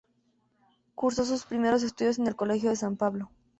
Cursó 0.95 1.25
sus 1.25 1.45
primeros 1.45 1.83
estudios 1.83 2.17
en 2.17 2.25
el 2.25 2.35
Colegio 2.35 2.71
de 2.71 2.75
San 2.75 2.97
Pablo. 2.97 3.29